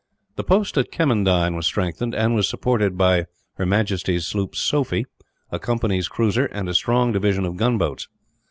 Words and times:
The 0.35 0.43
post 0.43 0.79
at 0.79 0.91
Kemmendine 0.91 1.55
was 1.55 1.67
strengthened, 1.67 2.15
and 2.15 2.33
was 2.33 2.49
supported 2.49 2.97
by 2.97 3.19
H. 3.59 4.09
M. 4.09 4.19
sloop 4.19 4.55
Sophie, 4.55 5.05
a 5.51 5.59
company's 5.59 6.07
cruiser, 6.07 6.47
and 6.47 6.67
a 6.67 6.73
strong 6.73 7.11
division 7.11 7.45
of 7.45 7.55
gunboats. 7.55 8.07